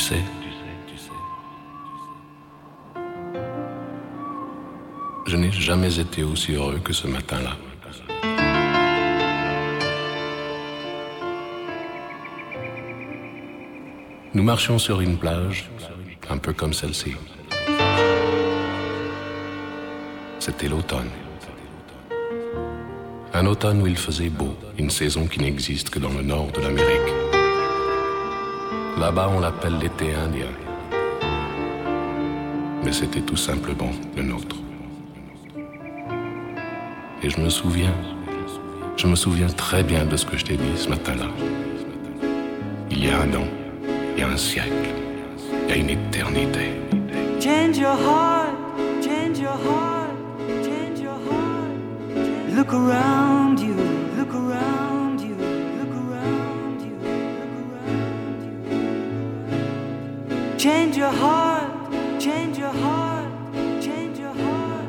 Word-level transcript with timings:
sais, 0.00 0.22
je 5.26 5.36
n'ai 5.36 5.52
jamais 5.52 5.98
été 5.98 6.22
aussi 6.22 6.54
heureux 6.54 6.80
que 6.82 6.92
ce 6.92 7.06
matin-là. 7.06 7.56
Nous 14.32 14.42
marchions 14.42 14.78
sur 14.78 15.00
une 15.00 15.18
plage, 15.18 15.70
un 16.28 16.38
peu 16.38 16.52
comme 16.52 16.72
celle-ci. 16.72 17.14
C'était 20.38 20.68
l'automne. 20.68 21.10
Un 23.34 23.46
automne 23.46 23.82
où 23.82 23.86
il 23.86 23.96
faisait 23.96 24.30
beau, 24.30 24.56
une 24.78 24.90
saison 24.90 25.26
qui 25.26 25.40
n'existe 25.40 25.90
que 25.90 25.98
dans 25.98 26.12
le 26.12 26.22
nord 26.22 26.50
de 26.52 26.60
l'Amérique. 26.60 27.19
Là-bas, 28.98 29.30
on 29.34 29.40
l'appelle 29.40 29.78
l'été 29.78 30.14
indien. 30.14 30.46
Mais 32.84 32.92
c'était 32.92 33.20
tout 33.20 33.36
simplement 33.36 33.90
le 34.16 34.22
nôtre. 34.22 34.56
Et 37.22 37.30
je 37.30 37.40
me 37.40 37.48
souviens, 37.50 37.94
je 38.96 39.06
me 39.06 39.14
souviens 39.14 39.48
très 39.48 39.82
bien 39.82 40.04
de 40.04 40.16
ce 40.16 40.24
que 40.24 40.36
je 40.36 40.44
t'ai 40.44 40.56
dit 40.56 40.76
ce 40.76 40.88
matin-là. 40.88 41.26
Il 42.90 43.04
y 43.04 43.08
a 43.10 43.20
un 43.20 43.34
an, 43.34 43.46
il 44.16 44.20
y 44.20 44.22
a 44.22 44.28
un 44.28 44.36
siècle, 44.36 44.90
il 45.64 45.68
y 45.68 45.72
a 45.72 45.76
une 45.76 45.90
éternité. 45.90 46.72
Change 47.40 47.78
your 47.78 47.96
heart, 47.96 48.54
change 49.02 49.38
your 49.38 49.58
heart, 49.66 50.14
change 50.64 51.00
your 51.00 51.18
heart. 51.28 52.54
Look 52.56 52.72
around 52.72 53.60
you, 53.60 53.76
your 61.00 61.12
heart, 61.12 62.20
change 62.20 62.58
your 62.58 62.74
heart, 62.84 63.32
change 63.80 64.18
your 64.18 64.34
heart. 64.34 64.84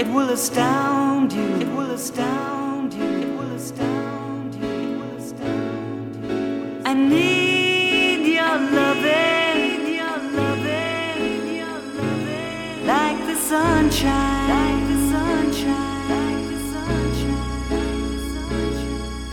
It 0.00 0.08
will 0.08 0.30
astound 0.30 1.30
you, 1.30 1.46
it 1.60 1.68
will 1.76 1.90
astound 1.90 2.94
you, 2.94 3.04
it 3.24 3.28
will 3.36 3.52
astound 3.52 4.54
you, 4.54 4.64
it 4.64 4.96
will 4.98 5.14
astound 5.18 6.16
you. 6.24 6.82
I 6.86 6.94
need 6.94 8.20
your 8.38 8.56
loving, 8.80 9.94
your 10.00 10.16
loving, 10.40 11.56
your 11.60 11.78
loving, 12.00 12.86
like 12.86 13.18
the 13.26 13.36
sunshine, 13.36 14.48
like 14.56 14.82
the 14.92 14.98
sunshine, 15.12 16.08
like 16.14 16.42
the 16.52 16.60
sunshine, 16.72 17.62
like 17.76 18.00
the 18.08 18.20
sunshine. 18.40 19.32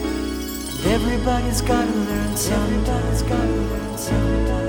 And 0.80 0.88
everybody's 0.98 1.62
gotta 1.62 1.96
learn. 2.08 2.30
Everybody's 2.60 3.22
gotta 3.22 3.58
learn 3.72 3.98
something. 3.98 4.69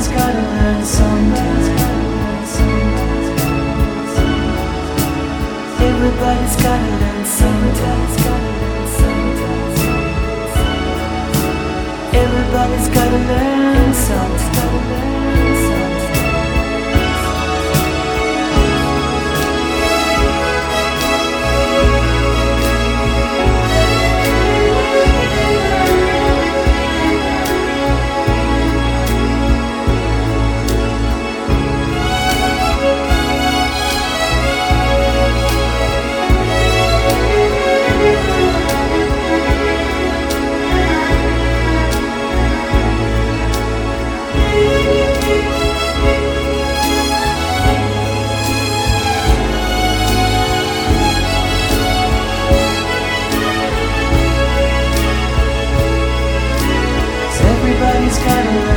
everybody's 0.00 0.08
gotta 0.08 0.40
learn 0.40 0.84
sometimes. 0.84 1.68
Everybody's 5.80 6.56
gotta 6.56 6.90
learn 7.00 7.24
sometimes. 7.26 8.49
skyline. 58.20 58.69